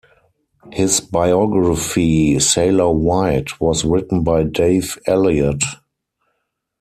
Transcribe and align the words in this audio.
His 0.73 0.99
biography 0.99 2.39
"Sailor 2.39 2.89
White" 2.91 3.59
was 3.61 3.85
written 3.85 4.23
by 4.23 4.41
Dave 4.41 4.97
Elliott. 5.05 5.61